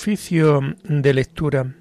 Oficio 0.00 0.60
de 0.84 1.12
lectura. 1.12 1.74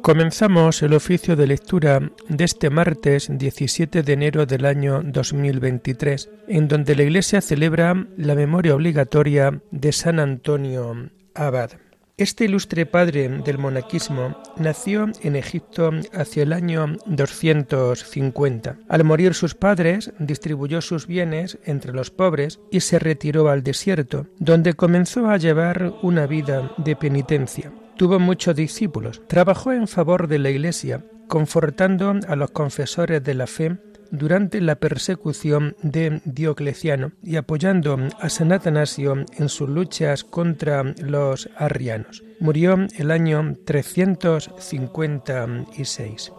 Comenzamos 0.00 0.80
el 0.84 0.94
oficio 0.94 1.34
de 1.34 1.46
lectura 1.48 2.12
de 2.28 2.44
este 2.44 2.70
martes 2.70 3.26
17 3.28 4.04
de 4.04 4.12
enero 4.12 4.46
del 4.46 4.64
año 4.64 5.02
2023, 5.02 6.30
en 6.46 6.68
donde 6.68 6.94
la 6.94 7.02
Iglesia 7.02 7.40
celebra 7.40 8.06
la 8.16 8.36
memoria 8.36 8.76
obligatoria 8.76 9.60
de 9.72 9.90
San 9.90 10.20
Antonio 10.20 11.10
Abad. 11.34 11.72
Este 12.20 12.44
ilustre 12.44 12.84
padre 12.84 13.30
del 13.30 13.56
monaquismo 13.56 14.36
nació 14.58 15.06
en 15.22 15.36
Egipto 15.36 15.90
hacia 16.12 16.42
el 16.42 16.52
año 16.52 16.98
250. 17.06 18.76
Al 18.90 19.04
morir 19.04 19.32
sus 19.32 19.54
padres, 19.54 20.12
distribuyó 20.18 20.82
sus 20.82 21.06
bienes 21.06 21.58
entre 21.64 21.94
los 21.94 22.10
pobres 22.10 22.60
y 22.70 22.80
se 22.80 22.98
retiró 22.98 23.48
al 23.48 23.62
desierto, 23.62 24.26
donde 24.38 24.74
comenzó 24.74 25.30
a 25.30 25.38
llevar 25.38 25.94
una 26.02 26.26
vida 26.26 26.74
de 26.76 26.94
penitencia. 26.94 27.72
Tuvo 27.96 28.18
muchos 28.18 28.54
discípulos. 28.54 29.22
Trabajó 29.26 29.72
en 29.72 29.88
favor 29.88 30.28
de 30.28 30.40
la 30.40 30.50
Iglesia, 30.50 31.02
confortando 31.26 32.16
a 32.28 32.36
los 32.36 32.50
confesores 32.50 33.24
de 33.24 33.32
la 33.32 33.46
fe 33.46 33.78
durante 34.10 34.60
la 34.60 34.74
persecución 34.76 35.76
de 35.82 36.20
Diocleciano 36.24 37.12
y 37.22 37.36
apoyando 37.36 37.96
a 38.18 38.28
San 38.28 38.52
Atanasio 38.52 39.24
en 39.36 39.48
sus 39.48 39.68
luchas 39.68 40.24
contra 40.24 40.82
los 41.02 41.48
arrianos. 41.56 42.24
Murió 42.40 42.76
el 42.96 43.10
año 43.10 43.56
356. 43.64 46.32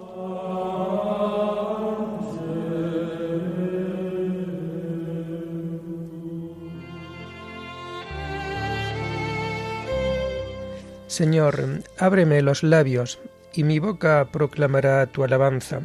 Señor, 11.07 11.81
ábreme 11.97 12.41
los 12.41 12.63
labios, 12.63 13.19
y 13.53 13.65
mi 13.65 13.79
boca 13.79 14.29
proclamará 14.31 15.05
tu 15.07 15.25
alabanza. 15.25 15.81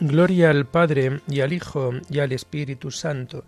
Gloria 0.00 0.48
al 0.48 0.66
Padre 0.66 1.20
y 1.28 1.40
al 1.40 1.52
Hijo 1.52 1.92
y 2.08 2.20
al 2.20 2.32
Espíritu 2.32 2.90
Santo, 2.90 3.44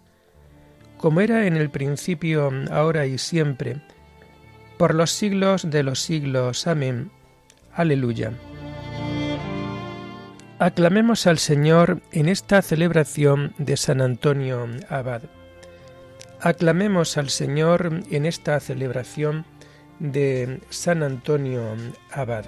como 0.98 1.22
era 1.22 1.46
en 1.46 1.56
el 1.56 1.70
principio, 1.70 2.50
ahora 2.70 3.06
y 3.06 3.16
siempre, 3.16 3.80
por 4.76 4.94
los 4.94 5.10
siglos 5.10 5.70
de 5.70 5.82
los 5.82 6.00
siglos. 6.00 6.66
Amén. 6.66 7.10
Aleluya. 7.74 8.32
Aclamemos 10.58 11.26
al 11.26 11.38
Señor 11.38 12.02
en 12.12 12.28
esta 12.28 12.60
celebración 12.62 13.54
de 13.58 13.76
San 13.76 14.00
Antonio 14.00 14.68
Abad. 14.88 15.22
Aclamemos 16.40 17.16
al 17.16 17.30
Señor 17.30 18.02
en 18.10 18.26
esta 18.26 18.60
celebración 18.60 19.46
de 19.98 20.60
San 20.68 21.02
Antonio 21.02 21.62
Abad. 22.12 22.44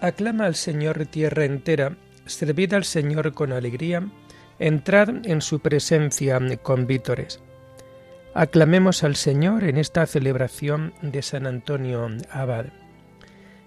Aclama 0.00 0.46
al 0.46 0.54
Señor 0.54 1.04
tierra 1.06 1.44
entera, 1.44 1.96
servid 2.24 2.72
al 2.72 2.84
Señor 2.84 3.34
con 3.34 3.52
alegría, 3.52 4.02
entrad 4.58 5.26
en 5.26 5.42
su 5.42 5.60
presencia 5.60 6.40
con 6.62 6.86
vítores. 6.86 7.40
Aclamemos 8.32 9.04
al 9.04 9.16
Señor 9.16 9.64
en 9.64 9.76
esta 9.76 10.06
celebración 10.06 10.94
de 11.02 11.20
San 11.20 11.46
Antonio 11.46 12.08
Abad. 12.30 12.66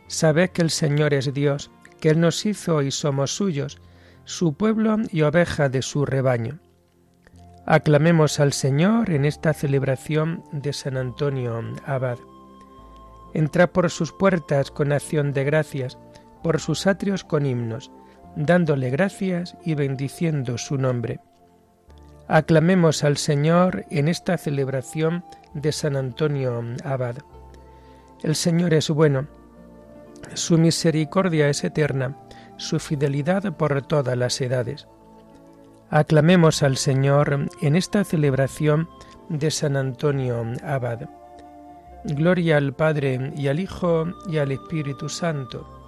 Sabed 0.07 0.50
que 0.50 0.62
el 0.62 0.69
Señor 0.69 1.13
es 1.13 1.34
Dios, 1.34 1.69
que 2.00 2.09
Él 2.09 2.19
nos 2.19 2.46
hizo 2.46 2.81
y 2.81 2.90
somos 2.90 3.36
suyos, 3.36 3.80
su 4.25 4.56
pueblo 4.56 4.97
y 5.12 5.22
oveja 5.22 5.69
de 5.69 5.81
su 5.81 6.06
rebaño. 6.06 6.59
Aclamemos 7.66 8.40
al 8.40 8.53
Señor 8.53 9.09
en 9.12 9.25
esta 9.25 9.53
celebración 9.53 10.44
de 10.52 10.74
San 10.74 10.97
Antonio 10.97 11.62
Abad. 11.86 12.18
Entra 13.34 13.68
por 13.68 13.90
sus 13.90 14.12
puertas 14.12 14.72
con 14.72 14.91
acción 14.91 15.34
de 15.34 15.44
gracias, 15.44 15.97
por 16.44 16.59
sus 16.59 16.86
atrios 16.86 17.24
con 17.24 17.46
himnos, 17.46 17.92
dándole 18.36 18.90
gracias 18.90 19.56
y 19.64 19.76
bendiciendo 19.76 20.58
su 20.58 20.78
nombre. 20.78 21.20
Aclamemos 22.28 23.04
al 23.04 23.18
Señor 23.18 23.86
en 23.90 24.08
esta 24.08 24.38
celebración 24.38 25.26
de 25.54 25.72
San 25.72 25.96
Antonio 25.96 26.62
Abad. 26.84 27.18
El 28.22 28.36
Señor 28.36 28.74
es 28.74 28.90
bueno, 28.90 29.28
su 30.34 30.58
misericordia 30.58 31.50
es 31.50 31.64
eterna, 31.64 32.18
su 32.58 32.80
fidelidad 32.80 33.56
por 33.58 33.81
todas 33.81 34.18
las 34.18 34.40
edades. 34.42 34.88
Aclamemos 35.90 36.64
al 36.64 36.78
Señor 36.78 37.48
en 37.62 37.75
esta 37.75 38.04
celebración 38.04 38.90
de 39.30 39.52
San 39.52 39.75
Antonio 39.75 40.44
Abad. 40.64 41.10
Gloria 42.06 42.58
al 42.58 42.74
Padre 42.74 43.31
y 43.36 43.48
al 43.48 43.60
Hijo 43.60 44.06
y 44.28 44.38
al 44.38 44.52
Espíritu 44.52 45.08
Santo, 45.08 45.82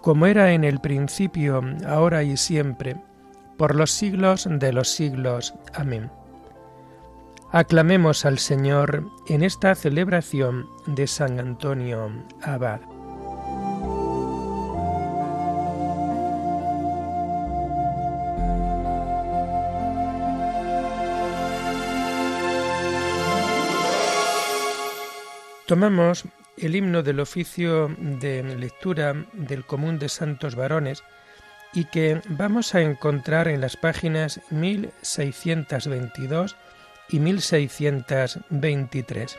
como 0.00 0.26
era 0.26 0.52
en 0.52 0.64
el 0.64 0.80
principio, 0.80 1.62
ahora 1.86 2.22
y 2.22 2.36
siempre, 2.36 2.96
por 3.56 3.74
los 3.74 3.90
siglos 3.90 4.48
de 4.50 4.72
los 4.72 4.88
siglos. 4.88 5.54
Amén. 5.74 6.10
Aclamemos 7.52 8.24
al 8.24 8.38
Señor 8.38 9.04
en 9.28 9.42
esta 9.42 9.74
celebración 9.74 10.66
de 10.86 11.06
San 11.06 11.40
Antonio 11.40 12.10
Abad. 12.42 12.80
Tomamos 25.66 26.24
el 26.60 26.76
himno 26.76 27.02
del 27.02 27.20
oficio 27.20 27.94
de 27.98 28.42
lectura 28.42 29.14
del 29.32 29.64
común 29.64 29.98
de 29.98 30.08
santos 30.08 30.54
varones 30.54 31.02
y 31.72 31.84
que 31.86 32.20
vamos 32.28 32.74
a 32.74 32.82
encontrar 32.82 33.48
en 33.48 33.60
las 33.60 33.76
páginas 33.76 34.40
1622 34.50 36.56
y 37.08 37.20
1623. 37.20 39.38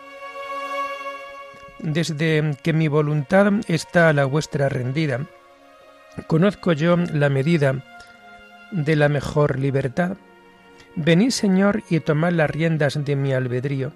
Desde 1.79 2.55
que 2.61 2.73
mi 2.73 2.87
voluntad 2.87 3.51
está 3.67 4.09
a 4.09 4.13
la 4.13 4.25
vuestra 4.25 4.69
rendida, 4.69 5.25
conozco 6.27 6.73
yo 6.73 6.97
la 6.97 7.29
medida 7.29 7.83
de 8.71 8.95
la 8.95 9.09
mejor 9.09 9.59
libertad. 9.59 10.17
Venid, 10.95 11.31
Señor, 11.31 11.83
y 11.89 11.99
tomad 11.99 12.33
las 12.33 12.49
riendas 12.49 13.03
de 13.03 13.15
mi 13.15 13.33
albedrío. 13.33 13.91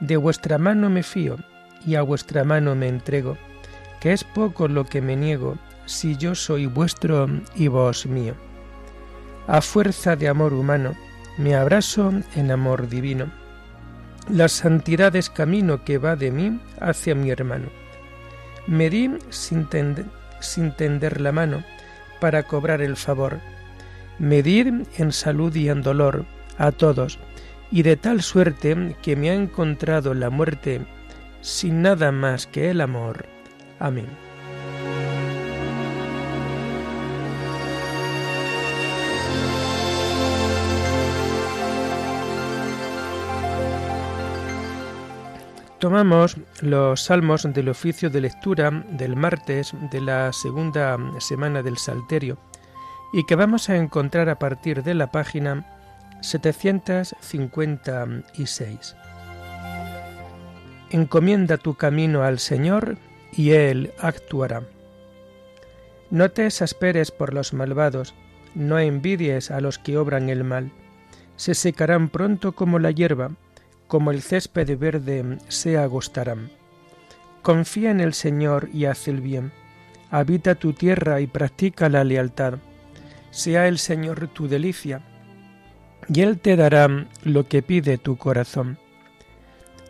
De 0.00 0.16
vuestra 0.16 0.58
mano 0.58 0.90
me 0.90 1.02
fío 1.02 1.38
y 1.86 1.94
a 1.96 2.02
vuestra 2.02 2.44
mano 2.44 2.74
me 2.74 2.88
entrego, 2.88 3.36
que 4.00 4.12
es 4.12 4.24
poco 4.24 4.68
lo 4.68 4.84
que 4.84 5.00
me 5.00 5.16
niego, 5.16 5.56
si 5.86 6.16
yo 6.16 6.34
soy 6.34 6.66
vuestro 6.66 7.28
y 7.54 7.68
vos 7.68 8.06
mío. 8.06 8.34
A 9.46 9.60
fuerza 9.60 10.16
de 10.16 10.28
amor 10.28 10.52
humano, 10.52 10.94
me 11.38 11.54
abrazo 11.54 12.12
en 12.36 12.50
amor 12.50 12.88
divino. 12.88 13.30
La 14.28 14.48
santidad 14.48 15.14
es 15.16 15.30
camino 15.30 15.84
que 15.84 15.98
va 15.98 16.14
de 16.14 16.30
mí 16.30 16.60
hacia 16.80 17.14
mi 17.14 17.30
hermano. 17.30 17.68
Me 18.66 18.88
sin, 19.30 19.68
sin 20.40 20.72
tender 20.76 21.20
la 21.20 21.32
mano 21.32 21.64
para 22.20 22.44
cobrar 22.44 22.80
el 22.82 22.96
favor. 22.96 23.40
Medir 24.18 24.86
en 24.96 25.12
salud 25.12 25.54
y 25.56 25.68
en 25.68 25.82
dolor 25.82 26.24
a 26.58 26.70
todos, 26.70 27.18
y 27.72 27.82
de 27.82 27.96
tal 27.96 28.22
suerte 28.22 28.94
que 29.02 29.16
me 29.16 29.30
ha 29.30 29.34
encontrado 29.34 30.14
la 30.14 30.30
muerte 30.30 30.86
sin 31.42 31.82
nada 31.82 32.10
más 32.12 32.46
que 32.46 32.70
el 32.70 32.80
amor. 32.80 33.26
Amén. 33.78 34.08
Tomamos 45.78 46.38
los 46.60 47.02
salmos 47.02 47.46
del 47.52 47.68
oficio 47.68 48.08
de 48.08 48.20
lectura 48.20 48.70
del 48.70 49.16
martes 49.16 49.74
de 49.90 50.00
la 50.00 50.32
segunda 50.32 50.96
semana 51.18 51.60
del 51.60 51.76
Salterio 51.76 52.38
y 53.12 53.26
que 53.26 53.34
vamos 53.34 53.68
a 53.68 53.74
encontrar 53.74 54.28
a 54.28 54.38
partir 54.38 54.84
de 54.84 54.94
la 54.94 55.10
página 55.10 55.66
756. 56.20 58.96
Encomienda 60.92 61.56
tu 61.56 61.72
camino 61.74 62.22
al 62.22 62.38
Señor 62.38 62.98
y 63.32 63.52
Él 63.52 63.94
actuará. 63.98 64.62
No 66.10 66.30
te 66.30 66.44
exasperes 66.44 67.10
por 67.10 67.32
los 67.32 67.54
malvados, 67.54 68.14
no 68.54 68.78
envidies 68.78 69.50
a 69.50 69.62
los 69.62 69.78
que 69.78 69.96
obran 69.96 70.28
el 70.28 70.44
mal. 70.44 70.70
Se 71.36 71.54
secarán 71.54 72.10
pronto 72.10 72.52
como 72.52 72.78
la 72.78 72.90
hierba, 72.90 73.30
como 73.88 74.10
el 74.10 74.20
césped 74.20 74.78
verde 74.78 75.38
se 75.48 75.78
agostarán. 75.78 76.50
Confía 77.40 77.90
en 77.90 78.02
el 78.02 78.12
Señor 78.12 78.68
y 78.70 78.84
haz 78.84 79.08
el 79.08 79.22
bien, 79.22 79.50
habita 80.10 80.56
tu 80.56 80.74
tierra 80.74 81.22
y 81.22 81.26
practica 81.26 81.88
la 81.88 82.04
lealtad. 82.04 82.58
Sea 83.30 83.66
el 83.66 83.78
Señor 83.78 84.28
tu 84.28 84.46
delicia, 84.46 85.00
y 86.06 86.20
Él 86.20 86.38
te 86.38 86.54
dará 86.54 87.06
lo 87.22 87.48
que 87.48 87.62
pide 87.62 87.96
tu 87.96 88.18
corazón. 88.18 88.81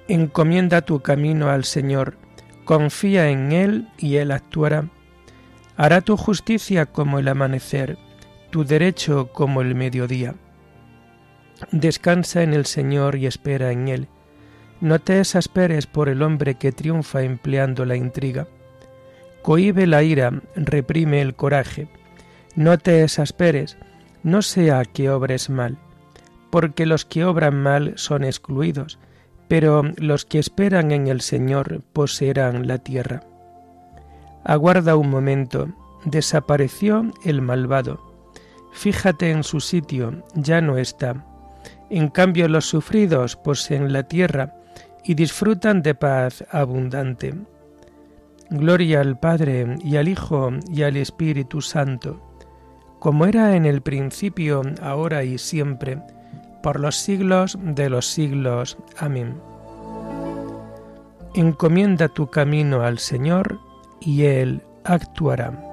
Encomienda 0.08 0.82
tu 0.82 1.00
camino 1.00 1.50
al 1.50 1.64
Señor, 1.64 2.16
confía 2.64 3.28
en 3.30 3.52
Él 3.52 3.88
y 3.98 4.16
Él 4.16 4.30
actuará. 4.30 4.88
Hará 5.76 6.00
tu 6.00 6.16
justicia 6.16 6.86
como 6.86 7.18
el 7.18 7.28
amanecer, 7.28 7.98
tu 8.50 8.64
derecho 8.64 9.28
como 9.32 9.62
el 9.62 9.74
mediodía. 9.74 10.34
Descansa 11.70 12.42
en 12.42 12.52
el 12.52 12.66
Señor 12.66 13.16
y 13.16 13.26
espera 13.26 13.72
en 13.72 13.88
Él. 13.88 14.08
No 14.80 14.98
te 14.98 15.20
exasperes 15.20 15.86
por 15.86 16.08
el 16.08 16.22
hombre 16.22 16.56
que 16.56 16.72
triunfa 16.72 17.22
empleando 17.22 17.84
la 17.84 17.96
intriga 17.96 18.46
Cohibe 19.42 19.88
la 19.88 20.04
ira, 20.04 20.40
reprime 20.54 21.20
el 21.20 21.34
coraje. 21.34 21.88
No 22.54 22.78
te 22.78 23.02
exasperes, 23.02 23.76
no 24.22 24.40
sea 24.40 24.84
que 24.84 25.10
obres 25.10 25.50
mal, 25.50 25.78
porque 26.50 26.86
los 26.86 27.04
que 27.04 27.24
obran 27.24 27.60
mal 27.60 27.94
son 27.96 28.22
excluidos, 28.22 29.00
pero 29.52 29.82
los 29.98 30.24
que 30.24 30.38
esperan 30.38 30.92
en 30.92 31.08
el 31.08 31.20
Señor 31.20 31.82
poseerán 31.92 32.66
la 32.66 32.78
tierra. 32.78 33.22
Aguarda 34.44 34.96
un 34.96 35.10
momento, 35.10 35.68
desapareció 36.06 37.10
el 37.26 37.42
malvado. 37.42 38.00
Fíjate 38.72 39.30
en 39.30 39.44
su 39.44 39.60
sitio, 39.60 40.24
ya 40.34 40.62
no 40.62 40.78
está. 40.78 41.26
En 41.90 42.08
cambio 42.08 42.48
los 42.48 42.64
sufridos 42.64 43.36
poseen 43.36 43.92
la 43.92 44.04
tierra 44.04 44.54
y 45.04 45.12
disfrutan 45.12 45.82
de 45.82 45.96
paz 45.96 46.46
abundante. 46.50 47.34
Gloria 48.48 49.02
al 49.02 49.20
Padre 49.20 49.76
y 49.84 49.96
al 49.96 50.08
Hijo 50.08 50.50
y 50.72 50.82
al 50.82 50.96
Espíritu 50.96 51.60
Santo, 51.60 52.22
como 53.00 53.26
era 53.26 53.54
en 53.54 53.66
el 53.66 53.82
principio, 53.82 54.62
ahora 54.80 55.24
y 55.24 55.36
siempre, 55.36 55.98
por 56.62 56.80
los 56.80 56.96
siglos 56.96 57.58
de 57.60 57.90
los 57.90 58.06
siglos. 58.06 58.78
Amén. 58.98 59.40
Encomienda 61.34 62.08
tu 62.08 62.28
camino 62.28 62.82
al 62.82 62.98
Señor, 62.98 63.58
y 64.00 64.24
Él 64.24 64.62
actuará. 64.84 65.68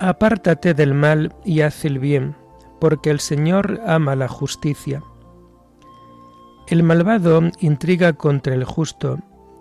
Apártate 0.00 0.72
del 0.72 0.94
mal 0.94 1.34
y 1.44 1.60
haz 1.60 1.84
el 1.84 1.98
bien, 1.98 2.34
porque 2.80 3.10
el 3.10 3.20
Señor 3.20 3.80
ama 3.86 4.16
la 4.16 4.28
justicia. 4.28 5.02
El 6.68 6.82
malvado 6.82 7.42
intriga 7.60 8.14
contra 8.14 8.54
el 8.54 8.64
justo, 8.64 9.18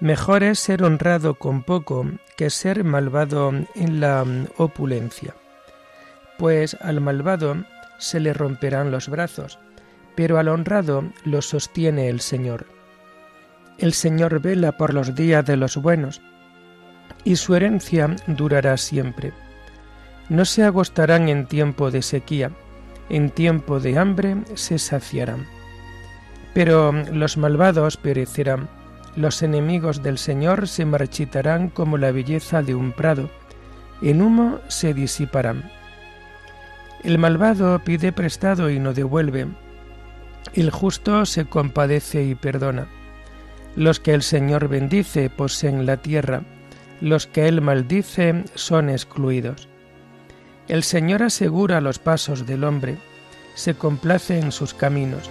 Mejor 0.00 0.42
es 0.42 0.58
ser 0.58 0.82
honrado 0.82 1.34
con 1.34 1.62
poco 1.62 2.06
que 2.36 2.50
ser 2.50 2.84
malvado 2.84 3.50
en 3.74 4.00
la 4.00 4.24
opulencia, 4.58 5.34
pues 6.36 6.76
al 6.82 7.00
malvado 7.00 7.64
se 7.98 8.20
le 8.20 8.34
romperán 8.34 8.90
los 8.90 9.08
brazos, 9.08 9.58
pero 10.14 10.38
al 10.38 10.48
honrado 10.48 11.04
lo 11.24 11.40
sostiene 11.40 12.08
el 12.10 12.20
Señor. 12.20 12.66
El 13.78 13.94
Señor 13.94 14.40
vela 14.40 14.72
por 14.72 14.92
los 14.92 15.14
días 15.14 15.46
de 15.46 15.56
los 15.56 15.78
buenos, 15.78 16.20
y 17.24 17.36
su 17.36 17.54
herencia 17.54 18.14
durará 18.26 18.76
siempre. 18.76 19.32
No 20.28 20.44
se 20.44 20.62
agostarán 20.62 21.30
en 21.30 21.46
tiempo 21.46 21.90
de 21.90 22.02
sequía, 22.02 22.50
en 23.08 23.30
tiempo 23.30 23.80
de 23.80 23.98
hambre 23.98 24.36
se 24.54 24.78
saciarán. 24.78 25.46
Pero 26.52 26.92
los 26.92 27.36
malvados 27.36 27.96
perecerán, 27.96 28.68
los 29.16 29.42
enemigos 29.42 30.02
del 30.02 30.18
Señor 30.18 30.68
se 30.68 30.84
marchitarán 30.84 31.70
como 31.70 31.98
la 31.98 32.12
belleza 32.12 32.62
de 32.62 32.74
un 32.74 32.92
prado, 32.92 33.30
en 34.02 34.22
humo 34.22 34.60
se 34.68 34.94
disiparán. 34.94 35.70
El 37.02 37.18
malvado 37.18 37.78
pide 37.82 38.12
prestado 38.12 38.70
y 38.70 38.78
no 38.78 38.92
devuelve, 38.92 39.46
el 40.54 40.70
justo 40.70 41.26
se 41.26 41.44
compadece 41.44 42.24
y 42.24 42.34
perdona. 42.34 42.86
Los 43.74 44.00
que 44.00 44.14
el 44.14 44.22
Señor 44.22 44.68
bendice 44.68 45.28
poseen 45.28 45.84
la 45.86 45.98
tierra, 45.98 46.42
los 47.00 47.26
que 47.26 47.48
él 47.48 47.60
maldice 47.60 48.44
son 48.54 48.88
excluidos. 48.88 49.68
El 50.68 50.82
Señor 50.82 51.22
asegura 51.22 51.80
los 51.80 51.98
pasos 51.98 52.46
del 52.46 52.64
hombre, 52.64 52.96
se 53.54 53.74
complace 53.74 54.38
en 54.38 54.50
sus 54.50 54.72
caminos. 54.72 55.30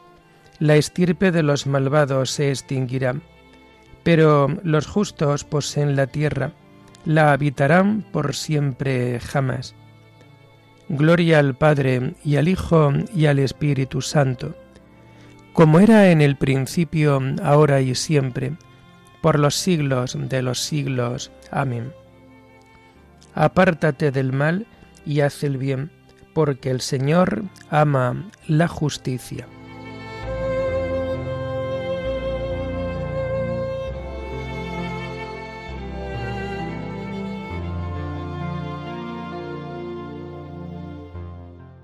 la 0.61 0.75
estirpe 0.75 1.31
de 1.31 1.41
los 1.41 1.65
malvados 1.65 2.29
se 2.29 2.49
extinguirá, 2.49 3.15
pero 4.03 4.47
los 4.61 4.85
justos 4.85 5.43
poseen 5.43 5.95
la 5.95 6.05
tierra, 6.05 6.51
la 7.03 7.33
habitarán 7.33 8.05
por 8.11 8.35
siempre 8.35 9.19
jamás. 9.19 9.73
Gloria 10.87 11.39
al 11.39 11.55
Padre 11.55 12.13
y 12.23 12.35
al 12.35 12.47
Hijo 12.47 12.93
y 13.11 13.25
al 13.25 13.39
Espíritu 13.39 14.01
Santo, 14.01 14.55
como 15.53 15.79
era 15.79 16.11
en 16.11 16.21
el 16.21 16.35
principio, 16.35 17.19
ahora 17.41 17.81
y 17.81 17.95
siempre, 17.95 18.53
por 19.23 19.39
los 19.39 19.55
siglos 19.55 20.15
de 20.15 20.43
los 20.43 20.59
siglos. 20.59 21.31
Amén. 21.49 21.91
Apártate 23.33 24.11
del 24.11 24.31
mal 24.31 24.67
y 25.07 25.21
haz 25.21 25.43
el 25.43 25.57
bien, 25.57 25.91
porque 26.35 26.69
el 26.69 26.81
Señor 26.81 27.45
ama 27.71 28.29
la 28.47 28.67
justicia. 28.67 29.47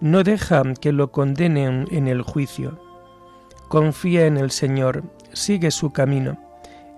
no 0.00 0.22
deja 0.22 0.62
que 0.80 0.92
lo 0.92 1.10
condenen 1.12 1.86
en 1.90 2.08
el 2.08 2.22
juicio. 2.22 2.78
Confía 3.68 4.26
en 4.26 4.36
el 4.36 4.50
Señor 4.50 5.04
sigue 5.36 5.70
su 5.70 5.92
camino. 5.92 6.38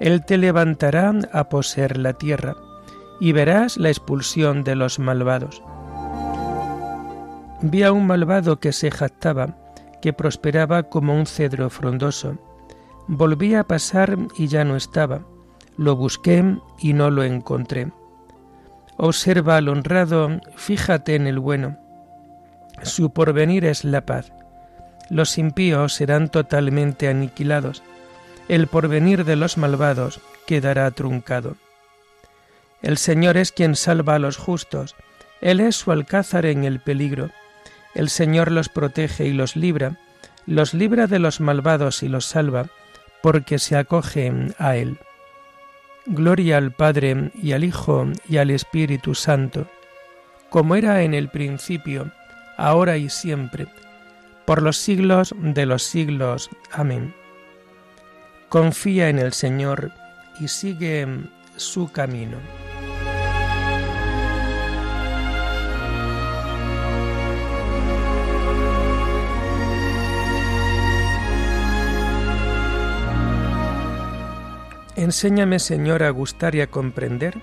Él 0.01 0.25
te 0.25 0.39
levantará 0.39 1.13
a 1.33 1.49
poseer 1.49 1.99
la 1.99 2.13
tierra, 2.13 2.57
y 3.21 3.33
verás 3.33 3.77
la 3.77 3.89
expulsión 3.89 4.63
de 4.63 4.77
los 4.77 4.99
malvados. 4.99 5.63
Vi 7.63 7.83
a 7.83 7.91
un 7.91 8.07
malvado 8.07 8.61
que 8.61 8.73
se 8.73 8.91
jactaba, 8.91 9.57
que 10.01 10.13
prosperaba 10.13 10.85
como 10.85 11.15
un 11.15 11.27
cedro 11.27 11.69
frondoso. 11.71 12.39
Volví 13.09 13.55
a 13.55 13.65
pasar 13.65 14.17
y 14.37 14.47
ya 14.47 14.65
no 14.65 14.77
estaba. 14.77 15.23
Lo 15.77 15.97
busqué 15.97 16.57
y 16.79 16.93
no 16.93 17.11
lo 17.11 17.25
encontré. 17.25 17.91
Observa 18.97 19.57
al 19.57 19.69
honrado, 19.69 20.41
fíjate 20.55 21.17
en 21.17 21.27
el 21.27 21.41
bueno. 21.41 21.77
Su 22.83 23.11
porvenir 23.11 23.65
es 23.65 23.85
la 23.85 24.03
paz. 24.03 24.33
Los 25.11 25.39
impíos 25.39 25.95
serán 25.95 26.29
totalmente 26.29 27.09
aniquilados. 27.09 27.83
El 28.49 28.67
porvenir 28.67 29.25
de 29.25 29.37
los 29.37 29.57
malvados 29.57 30.21
quedará 30.47 30.91
truncado. 30.91 31.57
El 32.83 32.97
Señor 32.99 33.37
es 33.37 33.53
quien 33.53 33.75
salva 33.75 34.15
a 34.15 34.19
los 34.19 34.37
justos. 34.37 34.95
Él 35.41 35.61
es 35.61 35.77
su 35.77 35.93
alcázar 35.93 36.47
en 36.47 36.65
el 36.65 36.81
peligro. 36.81 37.31
El 37.95 38.09
Señor 38.09 38.53
los 38.53 38.69
protege 38.69 39.27
y 39.27 39.33
los 39.33 39.57
libra, 39.57 39.99
los 40.47 40.75
libra 40.75 41.07
de 41.07 41.19
los 41.19 41.41
malvados 41.41 42.03
y 42.03 42.09
los 42.09 42.27
salva, 42.27 42.67
porque 43.23 43.59
se 43.59 43.77
acogen 43.77 44.55
a 44.59 44.77
Él. 44.77 44.99
Gloria 46.07 46.57
al 46.57 46.73
Padre 46.73 47.33
y 47.35 47.53
al 47.53 47.65
Hijo 47.65 48.07
y 48.29 48.39
al 48.39 48.51
Espíritu 48.51 49.15
Santo, 49.15 49.67
como 50.49 50.77
era 50.77 51.03
en 51.03 51.13
el 51.13 51.29
principio, 51.29 52.13
ahora 52.59 52.99
y 52.99 53.09
siempre, 53.09 53.69
por 54.45 54.61
los 54.61 54.77
siglos 54.77 55.35
de 55.39 55.65
los 55.65 55.85
siglos. 55.85 56.51
Amén. 56.71 57.15
Confía 58.51 59.09
en 59.09 59.19
el 59.19 59.33
Señor 59.33 59.93
y 60.39 60.49
sigue 60.49 61.07
su 61.57 61.91
camino. 61.91 62.37
Enséñame, 74.97 75.61
Señor, 75.61 76.03
a 76.03 76.11
gustar 76.11 76.57
y 76.57 76.61
a 76.61 76.67
comprender, 76.67 77.41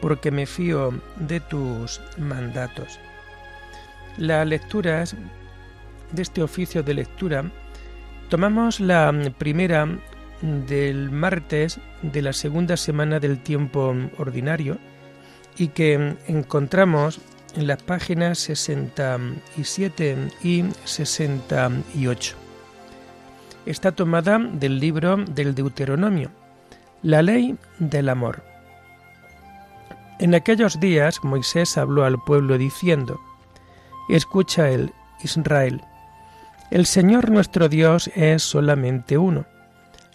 porque 0.00 0.32
me 0.32 0.46
fío 0.46 0.92
de 1.16 1.38
tus 1.38 2.00
mandatos. 2.18 2.98
Las 4.18 4.46
lecturas 4.46 5.16
de 6.12 6.22
este 6.22 6.42
oficio 6.42 6.82
de 6.82 6.94
lectura 6.94 7.50
tomamos 8.28 8.80
la 8.80 9.12
primera 9.38 9.88
del 10.40 11.10
martes 11.10 11.78
de 12.02 12.22
la 12.22 12.32
segunda 12.32 12.76
semana 12.76 13.20
del 13.20 13.38
tiempo 13.38 13.94
ordinario 14.18 14.78
y 15.56 15.68
que 15.68 16.16
encontramos 16.26 17.20
en 17.54 17.66
las 17.66 17.82
páginas 17.82 18.38
67 18.38 20.16
y 20.42 20.64
68. 20.84 22.36
Está 23.66 23.92
tomada 23.92 24.38
del 24.38 24.80
libro 24.80 25.16
del 25.16 25.54
Deuteronomio 25.54 26.30
la 27.02 27.20
ley 27.20 27.56
del 27.78 28.08
amor. 28.08 28.42
En 30.20 30.34
aquellos 30.34 30.78
días 30.78 31.22
Moisés 31.24 31.76
habló 31.76 32.04
al 32.04 32.18
pueblo 32.22 32.56
diciendo, 32.56 33.20
Escucha 34.08 34.70
el 34.70 34.92
Israel, 35.22 35.82
el 36.70 36.86
Señor 36.86 37.30
nuestro 37.30 37.68
Dios 37.68 38.10
es 38.14 38.42
solamente 38.42 39.18
uno. 39.18 39.44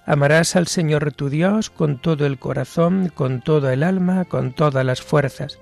Amarás 0.06 0.56
al 0.56 0.68
Señor 0.68 1.12
tu 1.12 1.30
Dios 1.30 1.70
con 1.70 2.00
todo 2.00 2.26
el 2.26 2.40
corazón, 2.40 3.12
con 3.14 3.42
toda 3.42 3.74
el 3.74 3.84
alma, 3.84 4.26
con 4.26 4.54
todas 4.54 4.84
las 4.84 5.02
fuerzas. 5.02 5.60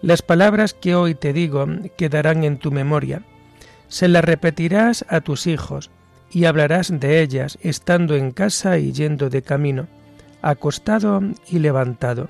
Las 0.00 0.22
palabras 0.22 0.74
que 0.74 0.94
hoy 0.94 1.14
te 1.14 1.32
digo 1.32 1.66
quedarán 1.96 2.42
en 2.42 2.58
tu 2.58 2.72
memoria. 2.72 3.22
Se 3.88 4.08
las 4.08 4.24
repetirás 4.24 5.04
a 5.08 5.20
tus 5.20 5.46
hijos 5.46 5.90
y 6.32 6.46
hablarás 6.46 6.98
de 6.98 7.22
ellas 7.22 7.58
estando 7.62 8.16
en 8.16 8.32
casa 8.32 8.78
y 8.78 8.92
yendo 8.92 9.30
de 9.30 9.42
camino 9.42 9.86
acostado 10.42 11.22
y 11.48 11.60
levantado. 11.60 12.28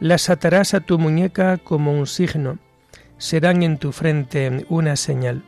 Las 0.00 0.28
atarás 0.28 0.74
a 0.74 0.80
tu 0.80 0.98
muñeca 0.98 1.58
como 1.58 1.96
un 1.96 2.08
signo, 2.08 2.58
serán 3.22 3.62
en 3.62 3.78
tu 3.78 3.92
frente 3.92 4.66
una 4.68 4.96
señal. 4.96 5.44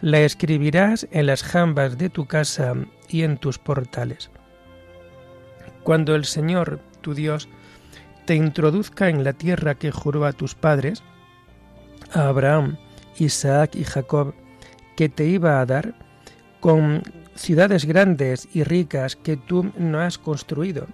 La 0.00 0.20
escribirás 0.20 1.08
en 1.10 1.26
las 1.26 1.42
jambas 1.42 1.98
de 1.98 2.10
tu 2.10 2.26
casa 2.26 2.76
y 3.08 3.24
en 3.24 3.38
tus 3.38 3.58
portales. 3.58 4.30
Cuando 5.82 6.14
el 6.14 6.26
Señor, 6.26 6.80
tu 7.00 7.14
Dios, 7.14 7.48
te 8.24 8.36
introduzca 8.36 9.08
en 9.08 9.24
la 9.24 9.32
tierra 9.32 9.74
que 9.74 9.90
juró 9.90 10.26
a 10.26 10.32
tus 10.32 10.54
padres, 10.54 11.02
a 12.12 12.28
Abraham, 12.28 12.76
Isaac 13.18 13.74
y 13.74 13.82
Jacob, 13.82 14.32
que 14.96 15.08
te 15.08 15.24
iba 15.26 15.60
a 15.60 15.66
dar, 15.66 15.96
con 16.60 17.02
ciudades 17.34 17.84
grandes 17.84 18.48
y 18.54 18.62
ricas 18.62 19.16
que 19.16 19.36
tú 19.36 19.72
no 19.76 19.98
has 20.00 20.18
construido, 20.18 20.86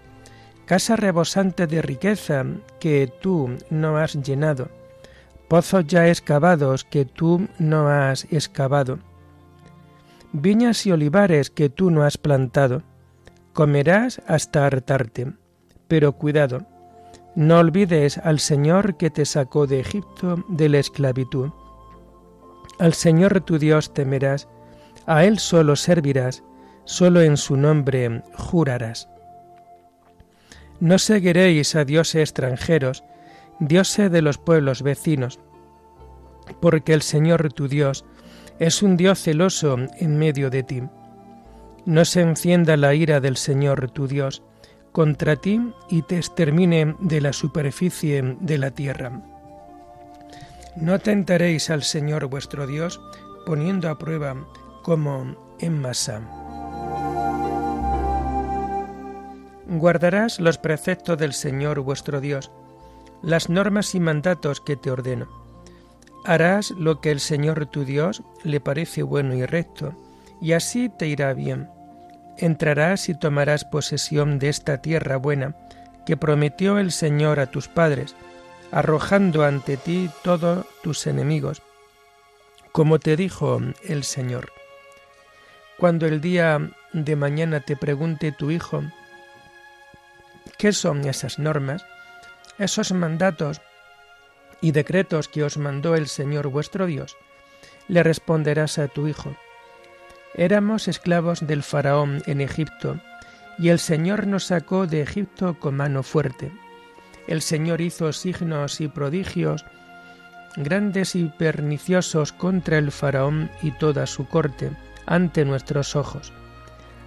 casa 0.65 0.97
rebosante 0.97 1.67
de 1.67 1.83
riqueza 1.83 2.47
que 2.81 3.13
tú 3.21 3.59
no 3.69 3.99
has 3.99 4.15
llenado, 4.15 4.71
pozos 5.55 5.87
ya 5.87 6.09
excavados 6.09 6.83
que 6.83 7.05
tú 7.05 7.47
no 7.61 7.87
has 7.87 8.25
excavado, 8.33 8.99
viñas 10.33 10.85
y 10.85 10.91
olivares 10.91 11.49
que 11.49 11.69
tú 11.69 11.93
no 11.93 12.03
has 12.03 12.19
plantado. 12.19 12.83
Comerás 13.53 14.21
hasta 14.27 14.67
hartarte, 14.67 15.33
pero 15.87 16.11
cuidado, 16.15 16.67
no 17.37 17.61
olvides 17.61 18.19
al 18.19 18.41
Señor 18.41 18.97
que 18.97 19.11
te 19.11 19.25
sacó 19.25 19.69
de 19.69 19.79
Egipto 19.79 20.45
de 20.49 20.69
la 20.69 20.81
esclavitud. 20.81 21.51
Al 22.81 22.93
Señor 22.93 23.41
tu 23.43 23.61
Dios 23.61 23.95
temerás, 23.95 24.49
a 25.07 25.25
Él 25.25 25.39
solo 25.39 25.77
servirás, 25.77 26.43
solo 26.85 27.21
en 27.21 27.37
su 27.37 27.57
nombre 27.57 28.25
jurarás. 28.37 29.09
No 30.81 30.99
seguiréis 30.99 31.77
a 31.77 31.85
dioses 31.85 32.23
extranjeros, 32.23 33.05
dioses 33.61 34.11
de 34.11 34.21
los 34.21 34.39
pueblos 34.39 34.83
vecinos, 34.83 35.39
porque 36.61 36.93
el 36.93 37.03
Señor 37.03 37.53
tu 37.53 37.69
Dios 37.69 38.05
es 38.59 38.83
un 38.83 38.97
Dios 38.97 39.21
celoso 39.23 39.77
en 39.99 40.19
medio 40.19 40.51
de 40.51 40.63
ti. 40.63 40.83
No 41.87 42.05
se 42.05 42.21
encienda 42.23 42.77
la 42.77 42.95
ira 42.95 43.21
del 43.21 43.37
Señor 43.37 43.91
tu 43.91 44.07
Dios 44.07 44.43
contra 44.93 45.37
ti 45.37 45.61
y 45.91 46.03
te 46.03 46.17
extermine 46.17 46.95
de 47.01 47.21
la 47.21 47.33
superficie 47.33 48.37
de 48.41 48.59
la 48.59 48.71
tierra. 48.71 49.23
No 50.77 50.99
tentaréis 50.99 51.71
al 51.71 51.83
Señor 51.83 52.27
vuestro 52.27 52.67
Dios 52.67 53.01
poniendo 53.45 53.89
a 53.91 53.99
prueba 53.99 54.37
como 54.83 55.37
en 55.59 55.81
masa. 55.81 56.21
Guardarás 59.67 60.41
los 60.41 60.59
preceptos 60.59 61.19
del 61.19 61.33
Señor 61.33 61.81
vuestro 61.81 62.21
Dios, 62.21 62.51
las 63.23 63.49
normas 63.49 63.95
y 63.95 64.01
mandatos 64.01 64.61
que 64.61 64.77
te 64.77 64.91
ordeno. 64.91 65.44
Harás 66.25 66.71
lo 66.71 67.01
que 67.03 67.11
el 67.11 67.21
Señor 67.21 67.67
tu 67.67 67.85
Dios 67.85 68.23
le 68.45 68.59
parece 68.59 69.03
bueno 69.03 69.35
y 69.35 69.45
recto, 69.45 69.95
y 70.41 70.53
así 70.53 70.89
te 70.89 71.07
irá 71.07 71.35
bien. 71.35 71.69
Entrarás 72.39 73.11
y 73.11 73.15
tomarás 73.15 73.65
posesión 73.67 74.39
de 74.39 74.49
esta 74.49 74.81
tierra 74.81 75.19
buena 75.19 75.55
que 76.07 76.17
prometió 76.17 76.79
el 76.79 76.93
Señor 76.93 77.41
a 77.41 77.47
tus 77.47 77.69
padres, 77.69 78.17
arrojando 78.73 79.45
ante 79.45 79.77
ti 79.77 80.11
todos 80.23 80.67
tus 80.83 81.07
enemigos, 81.07 81.63
como 82.73 82.99
te 82.99 83.17
dijo 83.17 83.61
el 83.85 84.03
Señor. 84.03 84.51
Cuando 85.79 86.07
el 86.07 86.21
día 86.21 86.71
de 86.95 87.17
mañana 87.17 87.61
te 87.61 87.77
pregunte 87.77 88.33
tu 88.33 88.51
hijo, 88.51 88.83
¿qué 90.57 90.73
son 90.73 91.05
esas 91.05 91.39
normas, 91.39 91.85
esos 92.59 92.93
mandatos 92.93 93.61
y 94.65 94.73
decretos 94.73 95.29
que 95.29 95.45
os 95.45 95.59
mandó 95.59 95.95
el 95.95 96.07
Señor 96.07 96.49
vuestro 96.49 96.87
Dios? 96.87 97.19
Le 97.87 98.03
responderás 98.03 98.79
a 98.79 98.89
tu 98.89 99.07
hijo, 99.07 99.37
éramos 100.33 100.89
esclavos 100.89 101.47
del 101.47 101.63
faraón 101.63 102.23
en 102.25 102.41
Egipto, 102.41 102.99
y 103.59 103.69
el 103.69 103.79
Señor 103.79 104.27
nos 104.27 104.45
sacó 104.45 104.87
de 104.87 105.03
Egipto 105.03 105.59
con 105.61 105.77
mano 105.77 106.03
fuerte. 106.03 106.51
El 107.27 107.43
Señor 107.43 107.83
hizo 107.83 108.11
signos 108.15 108.81
y 108.81 108.89
prodigios 108.89 109.67
grandes 110.57 111.15
y 111.15 111.25
perniciosos 111.25 112.33
contra 112.33 112.79
el 112.79 112.91
faraón 112.91 113.51
y 113.61 113.71
toda 113.73 114.07
su 114.07 114.27
corte, 114.27 114.71
ante 115.05 115.45
nuestros 115.45 115.95
ojos. 115.95 116.33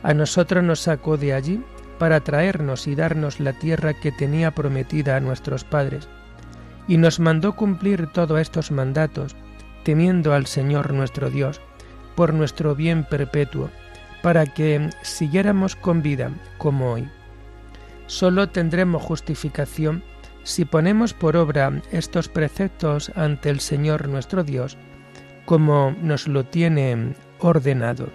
A 0.03 0.13
nosotros 0.13 0.63
nos 0.63 0.81
sacó 0.81 1.17
de 1.17 1.33
allí 1.33 1.63
para 1.97 2.19
traernos 2.19 2.85
y 2.85 2.93
darnos 2.93 3.39
la 3.39 3.53
tierra 3.53 3.95
que 3.95 4.11
tenía 4.11 4.51
prometida 4.51 5.15
a 5.15 5.21
nuestros 5.21 5.63
padres, 5.63 6.07
y 6.87 6.97
nos 6.97 7.19
mandó 7.19 7.55
cumplir 7.55 8.07
todos 8.07 8.39
estos 8.39 8.71
mandatos, 8.71 9.35
temiendo 9.83 10.33
al 10.33 10.45
Señor 10.45 10.93
nuestro 10.93 11.29
Dios, 11.29 11.61
por 12.15 12.33
nuestro 12.33 12.75
bien 12.75 13.03
perpetuo, 13.03 13.69
para 14.21 14.45
que 14.45 14.89
siguiéramos 15.01 15.75
con 15.75 16.01
vida 16.01 16.31
como 16.57 16.93
hoy. 16.93 17.07
Solo 18.07 18.49
tendremos 18.49 19.03
justificación 19.03 20.03
si 20.43 20.65
ponemos 20.65 21.13
por 21.13 21.35
obra 21.35 21.81
estos 21.91 22.29
preceptos 22.29 23.11
ante 23.15 23.49
el 23.49 23.59
Señor 23.59 24.07
nuestro 24.07 24.43
Dios 24.43 24.77
como 25.47 25.95
nos 26.01 26.27
lo 26.27 26.43
tiene 26.43 27.13
ordenado. 27.39 28.09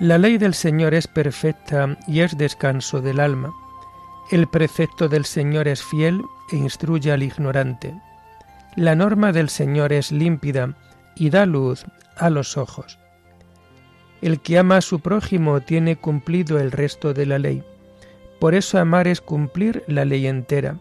La 0.00 0.18
ley 0.18 0.38
del 0.38 0.54
Señor 0.54 0.92
es 0.92 1.06
perfecta 1.06 1.96
y 2.08 2.20
es 2.20 2.36
descanso 2.36 3.00
del 3.00 3.20
alma. 3.20 3.54
El 4.32 4.48
precepto 4.48 5.08
del 5.08 5.24
Señor 5.24 5.68
es 5.68 5.84
fiel 5.84 6.24
e 6.50 6.56
instruye 6.56 7.12
al 7.12 7.22
ignorante. 7.22 7.94
La 8.74 8.96
norma 8.96 9.30
del 9.30 9.48
Señor 9.48 9.92
es 9.92 10.10
límpida 10.10 10.74
y 11.14 11.30
da 11.30 11.46
luz 11.46 11.84
a 12.16 12.28
los 12.28 12.56
ojos. 12.56 12.98
El 14.20 14.40
que 14.40 14.58
ama 14.58 14.78
a 14.78 14.80
su 14.80 14.98
prójimo 14.98 15.60
tiene 15.60 15.94
cumplido 15.94 16.58
el 16.58 16.72
resto 16.72 17.14
de 17.14 17.26
la 17.26 17.38
ley. 17.38 17.62
Por 18.40 18.56
eso 18.56 18.80
amar 18.80 19.06
es 19.06 19.20
cumplir 19.20 19.84
la 19.86 20.04
ley 20.04 20.26
entera. 20.26 20.76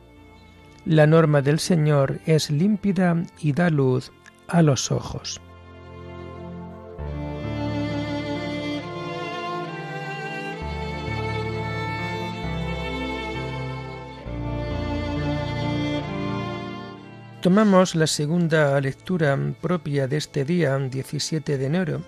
La 0.86 1.06
norma 1.06 1.44
del 1.44 1.60
Señor 1.60 2.20
es 2.26 2.50
límpida 2.50 3.22
y 3.40 3.54
da 3.54 3.70
luz 3.70 4.12
a 4.48 4.64
los 4.64 4.92
ojos. 4.92 5.40
Tomamos 17.44 17.94
la 17.96 18.08
segunda 18.08 18.80
lectura 18.80 19.38
propia 19.60 20.08
de 20.08 20.16
este 20.16 20.46
día, 20.46 20.78
17 20.78 21.58
de 21.58 21.66
enero, 21.66 22.02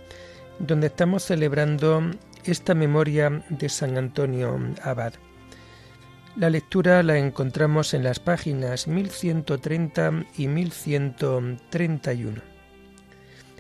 donde 0.60 0.88
estamos 0.88 1.26
celebrando 1.26 2.02
esta 2.46 2.74
memoria 2.74 3.44
de 3.50 3.68
San 3.68 3.98
Antonio 3.98 4.58
Abad. 4.82 5.16
La 6.38 6.50
lectura 6.50 7.04
la 7.04 7.18
encontramos 7.18 7.94
en 7.94 8.06
las 8.06 8.22
páginas 8.22 8.88
1130 8.88 10.24
y 10.38 10.48
1131. 10.48 12.42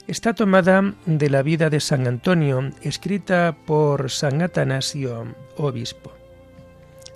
Está 0.08 0.34
tomada 0.34 0.94
de 1.06 1.30
la 1.30 1.42
vida 1.42 1.70
de 1.70 1.82
San 1.82 2.08
Antonio, 2.08 2.72
escrita 2.84 3.54
por 3.66 4.10
San 4.10 4.42
Atanasio, 4.42 5.36
obispo. 5.58 6.14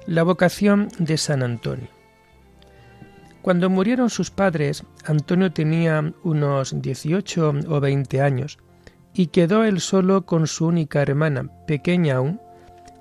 La 0.06 0.24
vocación 0.24 0.89
de 0.98 1.18
San 1.18 1.44
Antonio. 1.44 1.99
Cuando 3.41 3.69
murieron 3.69 4.10
sus 4.10 4.31
padres, 4.31 4.84
Antonio 5.05 5.51
tenía 5.51 6.13
unos 6.24 6.81
18 6.81 7.53
o 7.69 7.79
20 7.79 8.22
años 8.22 8.60
y 9.13 9.27
quedó 9.27 9.63
él 9.63 9.79
solo 9.79 10.25
con 10.25 10.46
su 10.46 10.67
única 10.67 11.01
hermana, 11.01 11.50
pequeña 11.65 12.17
aún, 12.17 12.41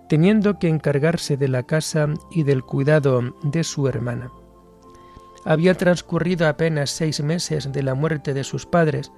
teniendo 0.09 0.59
que 0.59 0.69
encargarse 0.69 1.37
de 1.37 1.49
la 1.49 1.65
casa 1.65 2.09
y 2.31 2.45
del 2.45 2.63
cuidado 2.63 3.35
de 3.43 3.65
su 3.65 3.89
hermana. 3.89 4.31
Había 5.45 5.75
transcurrido 5.75 6.47
apenas 6.47 6.91
seis 6.91 7.21
meses 7.21 7.73
de 7.73 7.83
la 7.83 7.95
muerte 7.95 8.33
de 8.33 8.45
sus 8.45 8.65
padres, 8.65 9.13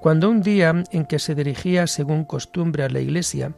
cuando 0.00 0.30
un 0.30 0.42
día 0.42 0.82
en 0.90 1.04
que 1.04 1.18
se 1.18 1.34
dirigía 1.34 1.86
según 1.86 2.24
costumbre 2.24 2.84
a 2.84 2.88
la 2.88 3.00
iglesia, 3.00 3.54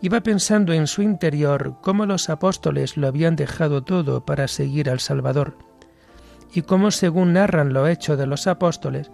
iba 0.00 0.20
pensando 0.20 0.72
en 0.72 0.86
su 0.86 1.02
interior 1.02 1.76
cómo 1.82 2.06
los 2.06 2.30
apóstoles 2.30 2.96
lo 2.96 3.08
habían 3.08 3.36
dejado 3.36 3.82
todo 3.82 4.24
para 4.24 4.48
seguir 4.48 4.88
al 4.88 5.00
Salvador 5.00 5.69
y 6.52 6.62
como 6.62 6.90
según 6.90 7.34
narran 7.34 7.72
lo 7.72 7.86
hecho 7.86 8.16
de 8.16 8.26
los 8.26 8.46
apóstoles, 8.46 9.10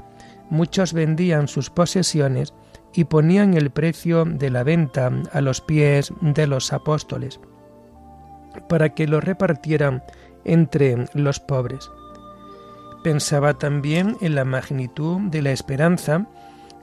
muchos 0.50 0.92
vendían 0.92 1.48
sus 1.48 1.70
posesiones 1.70 2.54
y 2.94 3.04
ponían 3.04 3.54
el 3.54 3.70
precio 3.70 4.24
de 4.24 4.50
la 4.50 4.62
venta 4.62 5.10
a 5.32 5.40
los 5.40 5.60
pies 5.60 6.12
de 6.20 6.46
los 6.46 6.72
apóstoles, 6.72 7.40
para 8.68 8.94
que 8.94 9.06
lo 9.06 9.20
repartieran 9.20 10.02
entre 10.44 11.06
los 11.12 11.40
pobres. 11.40 11.90
Pensaba 13.04 13.54
también 13.54 14.16
en 14.20 14.34
la 14.34 14.44
magnitud 14.44 15.20
de 15.30 15.42
la 15.42 15.52
esperanza 15.52 16.26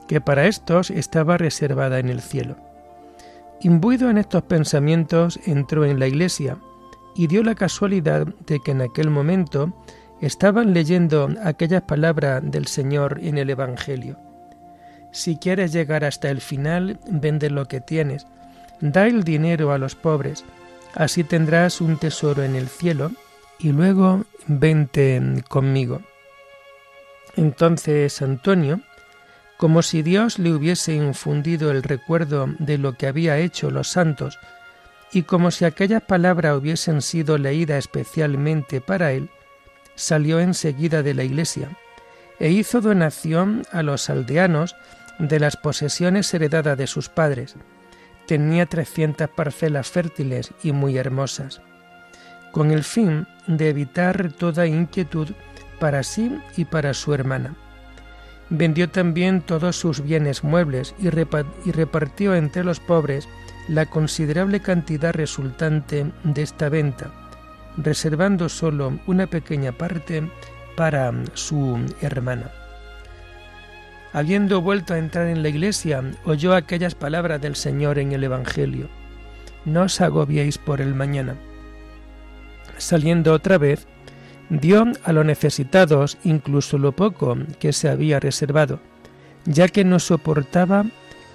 que 0.06 0.20
para 0.20 0.46
estos 0.46 0.90
estaba 0.90 1.36
reservada 1.36 1.98
en 1.98 2.08
el 2.08 2.20
cielo. 2.20 2.56
Imbuido 3.60 4.10
en 4.10 4.18
estos 4.18 4.42
pensamientos, 4.42 5.40
entró 5.46 5.84
en 5.84 5.98
la 5.98 6.06
iglesia 6.06 6.58
y 7.14 7.26
dio 7.26 7.42
la 7.42 7.54
casualidad 7.54 8.26
de 8.46 8.60
que 8.60 8.72
en 8.72 8.82
aquel 8.82 9.10
momento 9.10 9.72
estaban 10.24 10.72
leyendo 10.72 11.28
aquellas 11.42 11.82
palabras 11.82 12.42
del 12.44 12.66
Señor 12.66 13.18
en 13.22 13.36
el 13.38 13.50
Evangelio. 13.50 14.18
Si 15.12 15.36
quieres 15.36 15.72
llegar 15.72 16.04
hasta 16.04 16.30
el 16.30 16.40
final, 16.40 16.98
vende 17.06 17.50
lo 17.50 17.66
que 17.66 17.80
tienes, 17.80 18.26
da 18.80 19.06
el 19.06 19.22
dinero 19.22 19.72
a 19.72 19.78
los 19.78 19.94
pobres, 19.94 20.44
así 20.94 21.24
tendrás 21.24 21.80
un 21.80 21.98
tesoro 21.98 22.42
en 22.42 22.56
el 22.56 22.68
cielo, 22.68 23.10
y 23.58 23.72
luego 23.72 24.24
vente 24.46 25.22
conmigo. 25.48 26.02
Entonces 27.36 28.20
Antonio, 28.22 28.80
como 29.56 29.82
si 29.82 30.02
Dios 30.02 30.38
le 30.38 30.52
hubiese 30.52 30.94
infundido 30.94 31.70
el 31.70 31.82
recuerdo 31.82 32.46
de 32.58 32.78
lo 32.78 32.94
que 32.94 33.06
había 33.06 33.38
hecho 33.38 33.70
los 33.70 33.88
santos, 33.88 34.38
y 35.12 35.22
como 35.22 35.50
si 35.50 35.64
aquellas 35.64 36.02
palabras 36.02 36.56
hubiesen 36.56 37.02
sido 37.02 37.38
leídas 37.38 37.78
especialmente 37.78 38.80
para 38.80 39.12
él, 39.12 39.30
salió 39.94 40.40
enseguida 40.40 41.02
de 41.02 41.14
la 41.14 41.24
iglesia 41.24 41.70
e 42.38 42.50
hizo 42.50 42.80
donación 42.80 43.62
a 43.72 43.82
los 43.82 44.10
aldeanos 44.10 44.76
de 45.18 45.38
las 45.38 45.56
posesiones 45.56 46.32
heredadas 46.34 46.76
de 46.76 46.86
sus 46.86 47.08
padres. 47.08 47.56
Tenía 48.26 48.66
trescientas 48.66 49.28
parcelas 49.28 49.88
fértiles 49.88 50.52
y 50.62 50.72
muy 50.72 50.96
hermosas, 50.96 51.60
con 52.52 52.70
el 52.70 52.82
fin 52.82 53.26
de 53.46 53.68
evitar 53.68 54.32
toda 54.32 54.66
inquietud 54.66 55.28
para 55.78 56.02
sí 56.02 56.38
y 56.56 56.64
para 56.64 56.94
su 56.94 57.14
hermana. 57.14 57.54
Vendió 58.50 58.90
también 58.90 59.40
todos 59.40 59.76
sus 59.76 60.02
bienes 60.02 60.44
muebles 60.44 60.94
y, 60.98 61.10
repartió 61.10 62.34
entre 62.34 62.64
los 62.64 62.80
pobres 62.80 63.28
la 63.68 63.86
considerable 63.86 64.60
cantidad 64.60 65.14
resultante 65.14 66.12
de 66.24 66.42
esta 66.42 66.68
venta 66.68 67.23
reservando 67.76 68.48
solo 68.48 68.98
una 69.06 69.26
pequeña 69.26 69.72
parte 69.72 70.28
para 70.76 71.12
su 71.34 71.78
hermana. 72.00 72.50
Habiendo 74.12 74.60
vuelto 74.60 74.94
a 74.94 74.98
entrar 74.98 75.26
en 75.26 75.42
la 75.42 75.48
iglesia, 75.48 76.02
oyó 76.24 76.54
aquellas 76.54 76.94
palabras 76.94 77.40
del 77.40 77.56
Señor 77.56 77.98
en 77.98 78.12
el 78.12 78.22
Evangelio. 78.22 78.88
No 79.64 79.82
os 79.82 80.00
agobiéis 80.00 80.58
por 80.58 80.80
el 80.80 80.94
mañana. 80.94 81.34
Saliendo 82.78 83.32
otra 83.32 83.58
vez, 83.58 83.86
dio 84.50 84.84
a 85.02 85.12
los 85.12 85.24
necesitados 85.24 86.18
incluso 86.22 86.78
lo 86.78 86.92
poco 86.92 87.36
que 87.58 87.72
se 87.72 87.88
había 87.88 88.20
reservado, 88.20 88.78
ya 89.46 89.68
que 89.68 89.84
no 89.84 89.98
soportaba 89.98 90.84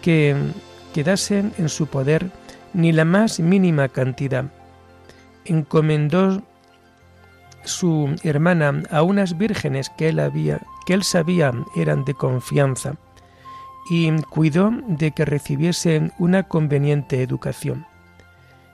que 0.01 0.35
quedasen 0.93 1.51
en 1.57 1.67
su 1.67 1.87
poder 1.87 2.31
ni 2.73 2.93
la 2.93 3.03
más 3.03 3.39
mínima 3.39 3.89
cantidad 3.89 4.51
encomendó 5.49 6.41
su 7.63 8.15
hermana 8.23 8.83
a 8.89 9.03
unas 9.03 9.37
vírgenes 9.37 9.89
que 9.89 10.09
él 10.09 10.19
había 10.19 10.61
que 10.85 10.95
él 10.95 11.03
sabía 11.03 11.53
eran 11.75 12.03
de 12.03 12.15
confianza 12.15 12.95
y 13.91 14.11
cuidó 14.23 14.71
de 14.87 15.11
que 15.11 15.23
recibiesen 15.23 16.13
una 16.17 16.47
conveniente 16.47 17.21
educación. 17.21 17.85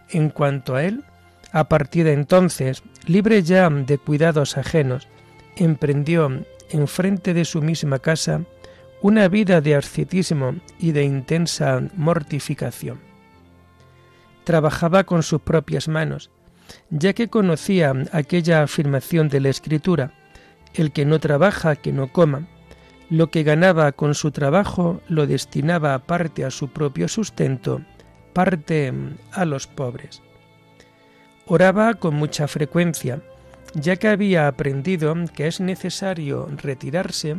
En 0.09 0.29
cuanto 0.29 0.75
a 0.75 0.83
él, 0.83 1.03
a 1.51 1.65
partir 1.65 2.05
de 2.05 2.13
entonces, 2.13 2.83
libre 3.05 3.43
ya 3.43 3.69
de 3.69 3.97
cuidados 3.97 4.57
ajenos, 4.57 5.09
emprendió 5.57 6.45
en 6.69 6.87
frente 6.87 7.33
de 7.33 7.43
su 7.43 7.61
misma 7.61 7.99
casa 7.99 8.41
una 9.01 9.27
vida 9.27 9.59
de 9.59 9.75
ascetismo 9.75 10.55
y 10.79 10.93
de 10.93 11.03
intensa 11.03 11.81
mortificación. 11.95 12.99
Trabajaba 14.45 15.03
con 15.03 15.21
sus 15.21 15.41
propias 15.41 15.87
manos, 15.87 16.31
ya 16.89 17.13
que 17.13 17.29
conocía 17.29 17.93
aquella 18.11 18.63
afirmación 18.63 19.29
de 19.29 19.39
la 19.39 19.49
Escritura, 19.49 20.11
el 20.73 20.91
que 20.91 21.05
no 21.05 21.19
trabaja, 21.19 21.75
que 21.75 21.91
no 21.91 22.11
coma. 22.11 22.47
Lo 23.09 23.29
que 23.29 23.43
ganaba 23.43 23.91
con 23.91 24.15
su 24.15 24.31
trabajo 24.31 25.01
lo 25.07 25.27
destinaba 25.27 25.97
parte 25.99 26.43
a 26.43 26.51
su 26.51 26.69
propio 26.69 27.07
sustento, 27.07 27.81
parte 28.33 28.91
a 29.31 29.45
los 29.45 29.67
pobres. 29.67 30.21
Oraba 31.45 31.93
con 31.93 32.15
mucha 32.15 32.47
frecuencia, 32.47 33.21
ya 33.75 33.97
que 33.97 34.07
había 34.07 34.47
aprendido 34.47 35.13
que 35.33 35.47
es 35.47 35.59
necesario 35.59 36.49
retirarse 36.57 37.37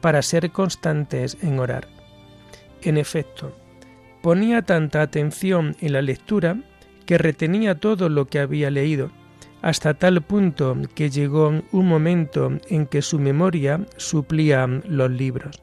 para 0.00 0.22
ser 0.22 0.50
constantes 0.50 1.36
en 1.42 1.58
orar. 1.58 1.88
En 2.80 2.96
efecto, 2.96 3.54
ponía 4.22 4.62
tanta 4.62 5.02
atención 5.02 5.76
en 5.80 5.92
la 5.92 6.02
lectura 6.02 6.56
que 7.06 7.18
retenía 7.18 7.74
todo 7.74 8.08
lo 8.08 8.26
que 8.26 8.38
había 8.38 8.70
leído, 8.70 9.10
hasta 9.62 9.94
tal 9.94 10.22
punto 10.22 10.76
que 10.94 11.10
llegó 11.10 11.52
un 11.70 11.88
momento 11.88 12.50
en 12.68 12.86
que 12.86 13.02
su 13.02 13.18
memoria 13.18 13.86
suplía 13.96 14.66
los 14.66 15.10
libros. 15.10 15.62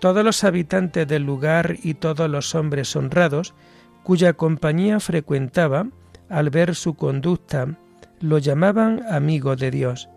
Todos 0.00 0.24
los 0.24 0.44
habitantes 0.44 1.08
del 1.08 1.22
lugar 1.22 1.76
y 1.82 1.94
todos 1.94 2.28
los 2.28 2.54
hombres 2.54 2.94
honrados 2.94 3.54
cuya 4.02 4.34
compañía 4.34 5.00
frecuentaba, 5.00 5.86
al 6.28 6.50
ver 6.50 6.74
su 6.74 6.94
conducta, 6.94 7.78
lo 8.20 8.38
llamaban 8.38 9.02
amigo 9.10 9.56
de 9.56 9.70
Dios, 9.70 10.10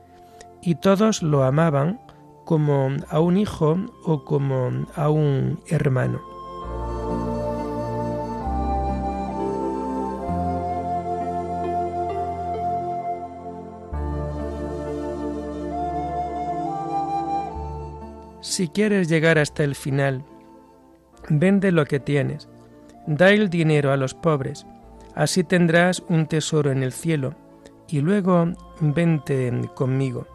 y 0.61 0.75
todos 0.75 1.23
lo 1.23 1.43
amaban 1.43 2.01
como 2.43 2.89
a 3.09 3.19
un 3.19 3.37
hijo 3.37 3.77
o 4.03 4.25
como 4.25 4.85
a 4.95 5.09
un 5.09 5.59
hermano. 5.67 6.26
Si 18.57 18.69
quieres 18.69 19.07
llegar 19.07 19.37
hasta 19.37 19.63
el 19.63 19.75
final, 19.75 20.25
vende 21.29 21.71
lo 21.71 21.85
que 21.85 21.99
tienes, 21.99 22.49
da 23.05 23.29
el 23.29 23.51
dinero 23.51 23.91
a 23.91 23.97
los 23.97 24.15
pobres, 24.15 24.65
así 25.13 25.43
tendrás 25.43 26.03
un 26.09 26.25
tesoro 26.25 26.71
en 26.71 26.81
el 26.81 26.91
cielo, 26.91 27.35
y 27.87 28.01
luego 28.01 28.47
vente 28.79 29.51
conmigo. 29.75 30.25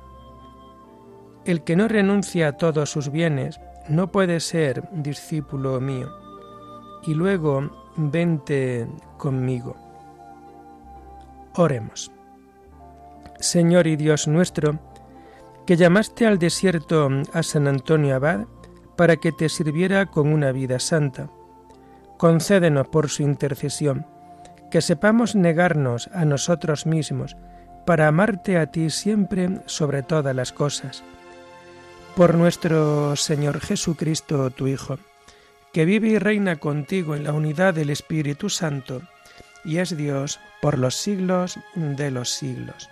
El 1.44 1.64
que 1.64 1.74
no 1.74 1.88
renuncia 1.88 2.46
a 2.46 2.52
todos 2.52 2.90
sus 2.90 3.10
bienes 3.10 3.58
no 3.88 4.12
puede 4.12 4.38
ser 4.38 4.88
discípulo 4.92 5.80
mío, 5.80 6.08
y 7.04 7.14
luego 7.14 7.72
vente 7.96 8.86
conmigo. 9.18 9.74
Oremos. 11.56 12.12
Señor 13.40 13.88
y 13.88 13.96
Dios 13.96 14.28
nuestro, 14.28 14.78
que 15.66 15.76
llamaste 15.76 16.26
al 16.26 16.38
desierto 16.38 17.08
a 17.32 17.42
San 17.42 17.68
Antonio 17.68 18.16
Abad 18.16 18.46
para 18.96 19.16
que 19.16 19.32
te 19.32 19.48
sirviera 19.48 20.06
con 20.06 20.32
una 20.32 20.52
vida 20.52 20.78
santa. 20.78 21.30
Concédenos 22.18 22.88
por 22.88 23.08
su 23.08 23.22
intercesión 23.22 24.06
que 24.70 24.80
sepamos 24.80 25.34
negarnos 25.34 26.08
a 26.14 26.24
nosotros 26.24 26.86
mismos 26.86 27.36
para 27.84 28.08
amarte 28.08 28.58
a 28.58 28.66
ti 28.66 28.90
siempre 28.90 29.60
sobre 29.66 30.02
todas 30.02 30.34
las 30.34 30.52
cosas. 30.52 31.02
Por 32.16 32.34
nuestro 32.34 33.16
Señor 33.16 33.60
Jesucristo, 33.60 34.50
tu 34.50 34.66
Hijo, 34.68 34.98
que 35.72 35.84
vive 35.84 36.08
y 36.08 36.18
reina 36.18 36.56
contigo 36.56 37.14
en 37.14 37.24
la 37.24 37.32
unidad 37.32 37.74
del 37.74 37.90
Espíritu 37.90 38.48
Santo, 38.48 39.02
y 39.64 39.78
es 39.78 39.96
Dios 39.96 40.40
por 40.60 40.78
los 40.78 40.96
siglos 40.96 41.58
de 41.74 42.10
los 42.10 42.30
siglos. 42.30 42.91